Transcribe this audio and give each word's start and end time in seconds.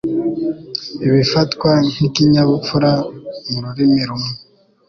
Ibifatwa 1.07 1.71
nk'ikinyabupfura 1.91 2.91
mu 3.49 3.57
rurimi 3.63 4.01
rumwe 4.09 4.31